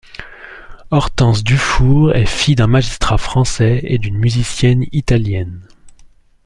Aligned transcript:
Hortense 0.89 1.43
Dufour 1.43 2.15
est 2.15 2.25
fille 2.25 2.55
d’un 2.55 2.65
magistrat 2.65 3.19
français 3.19 3.81
et 3.83 3.99
d’une 3.99 4.17
musicienne 4.17 4.85
italienne. 4.91 5.61